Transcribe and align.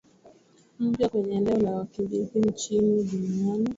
mpya 0.79 1.09
kwenye 1.09 1.35
eneo 1.35 1.57
la 1.59 1.71
wakimbizi 1.75 2.39
nchini 2.39 3.03
duniani 3.03 3.69